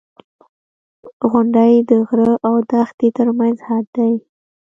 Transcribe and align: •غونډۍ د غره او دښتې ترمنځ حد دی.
•غونډۍ 1.31 1.73
د 1.89 1.91
غره 2.07 2.31
او 2.47 2.55
دښتې 2.71 3.07
ترمنځ 3.17 3.57
حد 3.67 3.85
دی. 3.95 4.13